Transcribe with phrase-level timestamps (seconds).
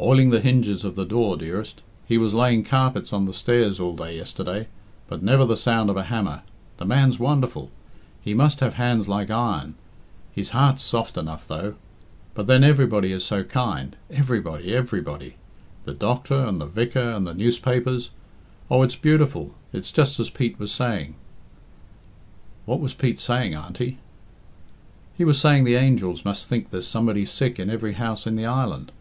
[0.00, 1.82] "Oiling the hinges of the door, dearest.
[2.06, 4.68] He was laying carpets on the stairs all day yesterday.
[5.08, 6.42] But never the sound of a hammer.
[6.78, 7.70] The man's wonderful.
[8.20, 9.74] He must have hands like iron.
[10.32, 11.74] His heart's soft enough, though.
[12.34, 15.34] But then everybody is so kind everybody, everybody!
[15.84, 18.10] The doctor, and the vicar, and the newspapers
[18.70, 19.54] oh, it's beautiful!
[19.72, 21.14] It's just as Pete was saying."
[22.66, 23.98] "What was Pete saying, Auntie?"
[25.16, 28.46] "He was saying the angels must think there's somebody sick in every house in the
[28.46, 28.92] island."